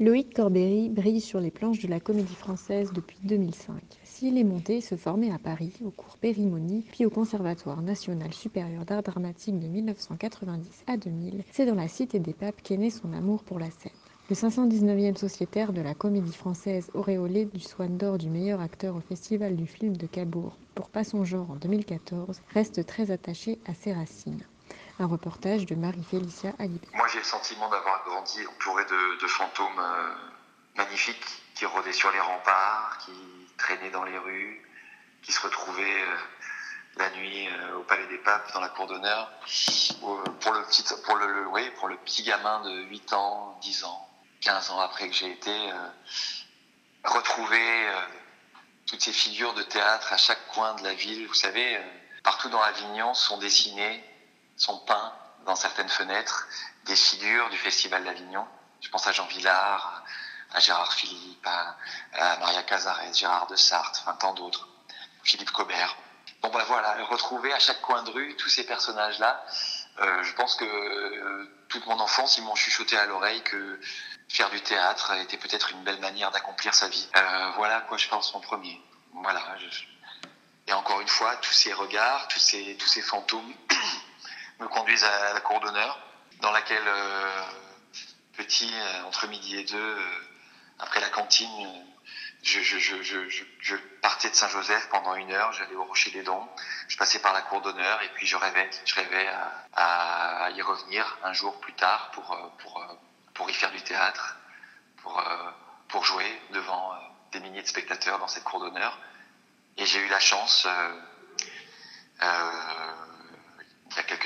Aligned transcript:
Loïc 0.00 0.32
Corbéry 0.32 0.90
brille 0.90 1.20
sur 1.20 1.40
les 1.40 1.50
planches 1.50 1.80
de 1.80 1.88
la 1.88 1.98
comédie 1.98 2.36
française 2.36 2.92
depuis 2.92 3.18
2005. 3.24 3.82
S'il 4.04 4.38
est 4.38 4.44
monté 4.44 4.76
et 4.76 4.80
se 4.80 4.94
formait 4.94 5.32
à 5.32 5.40
Paris, 5.40 5.72
au 5.84 5.90
cours 5.90 6.16
Périmonie, 6.18 6.84
puis 6.92 7.04
au 7.04 7.10
Conservatoire 7.10 7.82
national 7.82 8.32
supérieur 8.32 8.84
d'art 8.84 9.02
dramatique 9.02 9.58
de 9.58 9.66
1990 9.66 10.84
à 10.86 10.96
2000, 10.96 11.42
c'est 11.50 11.66
dans 11.66 11.74
la 11.74 11.88
Cité 11.88 12.20
des 12.20 12.32
Papes 12.32 12.62
qu'est 12.62 12.76
né 12.76 12.90
son 12.90 13.12
amour 13.12 13.42
pour 13.42 13.58
la 13.58 13.72
scène. 13.72 13.90
Le 14.30 14.36
519e 14.36 15.16
sociétaire 15.16 15.72
de 15.72 15.80
la 15.80 15.94
comédie 15.94 16.32
française 16.32 16.92
auréolé 16.94 17.46
du 17.46 17.58
Swan 17.58 17.96
d'or 17.96 18.18
du 18.18 18.30
meilleur 18.30 18.60
acteur 18.60 18.94
au 18.94 19.00
Festival 19.00 19.56
du 19.56 19.66
film 19.66 19.96
de 19.96 20.06
Cabourg 20.06 20.56
pour 20.76 20.90
Pas 20.90 21.02
son 21.02 21.24
genre 21.24 21.50
en 21.50 21.56
2014 21.56 22.40
reste 22.54 22.86
très 22.86 23.10
attaché 23.10 23.58
à 23.66 23.74
ses 23.74 23.94
racines. 23.94 24.44
Un 25.00 25.06
reportage 25.06 25.64
de 25.64 25.76
Marie-Félicia 25.76 26.54
Alibé. 26.58 26.88
Moi, 26.92 27.06
j'ai 27.06 27.18
le 27.18 27.24
sentiment 27.24 27.68
d'avoir 27.68 28.02
grandi 28.04 28.44
entouré 28.48 28.84
de, 28.84 29.26
fantômes 29.28 29.78
euh, 29.78 30.12
magnifiques 30.76 31.24
qui 31.54 31.66
rôdaient 31.66 31.92
sur 31.92 32.10
les 32.10 32.18
remparts, 32.18 32.98
qui 33.04 33.12
traînaient 33.58 33.92
dans 33.92 34.02
les 34.02 34.18
rues, 34.18 34.60
qui 35.22 35.30
se 35.30 35.40
retrouvaient 35.40 36.02
euh, 36.02 36.16
la 36.96 37.10
nuit 37.10 37.46
euh, 37.46 37.76
au 37.76 37.84
Palais 37.84 38.08
des 38.08 38.18
Papes, 38.18 38.52
dans 38.54 38.60
la 38.60 38.70
cour 38.70 38.88
d'honneur. 38.88 39.30
Pour 40.00 40.52
le, 40.52 40.62
petit, 40.64 40.82
pour, 41.04 41.14
le, 41.14 41.46
oui, 41.46 41.70
pour 41.78 41.86
le 41.86 41.96
petit 41.98 42.24
gamin 42.24 42.62
de 42.62 42.82
8 42.88 43.12
ans, 43.12 43.56
10 43.62 43.84
ans, 43.84 44.08
15 44.40 44.70
ans 44.70 44.80
après 44.80 45.08
que 45.08 45.14
j'ai 45.14 45.30
été, 45.30 45.70
retrouver 47.04 47.88
toutes 48.86 49.00
ces 49.00 49.12
figures 49.12 49.54
de 49.54 49.62
théâtre 49.62 50.12
à 50.12 50.16
chaque 50.16 50.44
coin 50.48 50.74
de 50.74 50.82
la 50.82 50.94
ville. 50.94 51.28
Vous 51.28 51.34
savez, 51.34 51.80
partout 52.24 52.48
dans 52.48 52.60
Avignon 52.60 53.14
sont 53.14 53.38
dessinées 53.38 54.04
sont 54.58 54.78
peints 54.80 55.12
dans 55.46 55.56
certaines 55.56 55.88
fenêtres 55.88 56.46
des 56.84 56.96
figures 56.96 57.48
du 57.50 57.56
Festival 57.56 58.04
d'Avignon. 58.04 58.46
Je 58.80 58.90
pense 58.90 59.06
à 59.06 59.12
Jean 59.12 59.26
Villard, 59.26 60.04
à 60.52 60.60
Gérard 60.60 60.92
Philippe, 60.92 61.46
à, 61.46 61.76
Maria 62.38 62.62
Cazares, 62.64 63.00
Gérard 63.14 63.46
de 63.46 63.56
Sarthe, 63.56 63.98
enfin 64.02 64.14
tant 64.14 64.34
d'autres, 64.34 64.68
Philippe 65.24 65.50
Cobert. 65.50 65.96
Bon 66.42 66.50
ben 66.50 66.62
voilà, 66.64 67.02
retrouver 67.04 67.52
à 67.52 67.58
chaque 67.58 67.80
coin 67.80 68.02
de 68.02 68.10
rue 68.10 68.36
tous 68.36 68.48
ces 68.48 68.64
personnages-là, 68.64 69.44
euh, 70.00 70.22
je 70.22 70.32
pense 70.34 70.54
que 70.54 70.64
euh, 70.64 71.50
toute 71.68 71.86
mon 71.86 71.98
enfance, 71.98 72.38
ils 72.38 72.44
m'ont 72.44 72.54
chuchoté 72.54 72.96
à 72.96 73.06
l'oreille 73.06 73.42
que 73.42 73.80
faire 74.28 74.48
du 74.50 74.60
théâtre 74.60 75.12
était 75.14 75.36
peut-être 75.36 75.72
une 75.72 75.82
belle 75.82 75.98
manière 76.00 76.30
d'accomplir 76.30 76.74
sa 76.74 76.88
vie. 76.88 77.08
Euh, 77.16 77.50
voilà 77.56 77.80
quoi 77.82 77.96
je 77.96 78.08
pense 78.08 78.34
en 78.34 78.40
premier. 78.40 78.80
Voilà. 79.14 79.42
Et 80.68 80.72
encore 80.72 81.00
une 81.00 81.08
fois, 81.08 81.36
tous 81.36 81.52
ces 81.52 81.72
regards, 81.72 82.28
tous 82.28 82.38
ces, 82.38 82.76
tous 82.76 82.86
ces 82.86 83.02
fantômes 83.02 83.52
me 84.60 84.68
conduisent 84.68 85.04
à 85.04 85.34
la 85.34 85.40
cour 85.40 85.60
d'honneur, 85.60 85.98
dans 86.40 86.50
laquelle, 86.50 86.86
euh, 86.86 87.42
petit, 88.36 88.72
euh, 88.72 89.04
entre 89.04 89.26
midi 89.28 89.56
et 89.56 89.64
deux, 89.64 89.78
euh, 89.78 90.28
après 90.78 91.00
la 91.00 91.10
cantine, 91.10 91.84
je, 92.42 93.76
partais 94.00 94.30
de 94.30 94.34
Saint-Joseph 94.34 94.88
pendant 94.90 95.14
une 95.16 95.32
heure, 95.32 95.52
j'allais 95.52 95.74
au 95.74 95.84
Rocher 95.84 96.10
des 96.12 96.22
Dons, 96.22 96.48
je 96.86 96.96
passais 96.96 97.18
par 97.18 97.32
la 97.32 97.42
cour 97.42 97.60
d'honneur 97.60 98.00
et 98.02 98.08
puis 98.14 98.26
je 98.26 98.36
rêvais, 98.36 98.70
je 98.84 98.94
rêvais 98.94 99.28
à, 99.74 100.48
y 100.54 100.62
revenir 100.62 101.18
un 101.24 101.32
jour 101.32 101.58
plus 101.60 101.74
tard 101.74 102.10
pour, 102.12 102.36
pour, 102.58 102.86
pour 103.34 103.50
y 103.50 103.54
faire 103.54 103.72
du 103.72 103.82
théâtre, 103.82 104.36
pour, 105.02 105.22
pour 105.88 106.04
jouer 106.04 106.40
devant 106.52 106.94
des 107.32 107.40
milliers 107.40 107.62
de 107.62 107.66
spectateurs 107.66 108.20
dans 108.20 108.28
cette 108.28 108.44
cour 108.44 108.60
d'honneur. 108.60 108.98
Et 109.76 109.84
j'ai 109.84 109.98
eu 109.98 110.08
la 110.08 110.20
chance, 110.20 110.66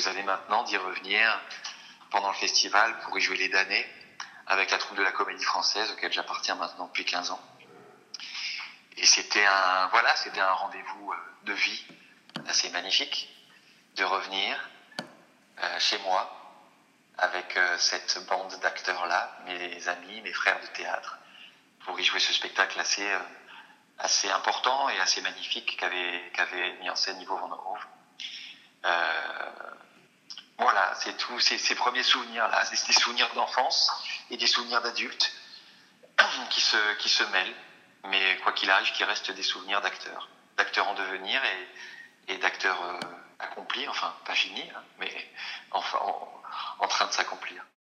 quelques 0.00 0.06
années 0.06 0.22
maintenant, 0.22 0.62
d'y 0.64 0.76
revenir 0.78 1.40
pendant 2.10 2.28
le 2.28 2.36
festival 2.36 2.98
pour 3.00 3.18
y 3.18 3.20
jouer 3.20 3.36
les 3.36 3.48
damnés 3.48 3.86
avec 4.46 4.70
la 4.70 4.78
troupe 4.78 4.96
de 4.96 5.02
la 5.02 5.12
comédie 5.12 5.44
française 5.44 5.90
auquel 5.92 6.10
j'appartiens 6.10 6.54
maintenant 6.54 6.86
depuis 6.86 7.04
15 7.04 7.30
ans. 7.30 7.40
Et 8.96 9.04
c'était 9.04 9.44
un, 9.44 9.88
voilà, 9.88 10.14
c'était 10.16 10.40
un 10.40 10.52
rendez-vous 10.52 11.12
euh, 11.12 11.16
de 11.44 11.52
vie 11.52 11.84
assez 12.48 12.70
magnifique 12.70 13.28
de 13.96 14.04
revenir 14.04 14.70
euh, 15.62 15.78
chez 15.78 15.98
moi 15.98 16.34
avec 17.18 17.56
euh, 17.56 17.76
cette 17.78 18.24
bande 18.26 18.58
d'acteurs-là, 18.60 19.38
mes 19.46 19.88
amis, 19.88 20.22
mes 20.22 20.32
frères 20.32 20.60
de 20.60 20.66
théâtre, 20.68 21.18
pour 21.84 22.00
y 22.00 22.04
jouer 22.04 22.20
ce 22.20 22.32
spectacle 22.32 22.80
assez, 22.80 23.06
assez 23.98 24.30
important 24.30 24.88
et 24.88 24.98
assez 25.00 25.20
magnifique 25.20 25.76
qu'avait, 25.78 26.30
qu'avait 26.32 26.72
mis 26.78 26.88
en 26.88 26.96
scène 26.96 27.20
Yves 27.20 27.28
Van 27.28 27.48
tout, 31.20 31.38
ces, 31.38 31.74
premiers 31.74 32.02
souvenirs-là, 32.02 32.64
des 32.70 32.92
souvenirs 32.92 33.32
d'enfance 33.34 33.90
et 34.30 34.36
des 34.36 34.46
souvenirs 34.46 34.82
d'adultes 34.82 35.32
qui 36.50 36.60
se, 36.60 37.22
mêlent, 37.30 37.54
mais 38.04 38.36
quoi 38.42 38.52
qu'il 38.52 38.70
arrive, 38.70 38.90
qui 38.92 39.04
restent 39.04 39.30
des 39.30 39.42
souvenirs 39.42 39.80
d'acteurs, 39.80 40.28
d'acteurs 40.56 40.88
en 40.88 40.94
devenir 40.94 41.40
et, 42.28 42.38
d'acteurs 42.38 42.80
euh, 42.82 43.00
accomplis, 43.38 43.86
enfin 43.88 44.14
pas 44.24 44.34
finis, 44.34 44.68
hein, 44.74 44.82
mais 44.98 45.32
enfin 45.72 45.98
en, 45.98 46.42
en 46.78 46.88
train 46.88 47.06
de 47.06 47.12
s'accomplir. 47.12 47.64